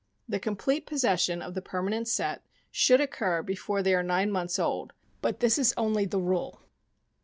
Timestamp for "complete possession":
0.39-1.43